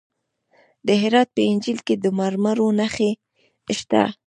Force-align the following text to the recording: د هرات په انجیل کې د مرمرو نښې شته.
د 0.87 0.89
هرات 1.01 1.29
په 1.35 1.41
انجیل 1.51 1.79
کې 1.87 1.95
د 2.03 2.05
مرمرو 2.19 2.67
نښې 2.79 3.11
شته. 3.79 4.03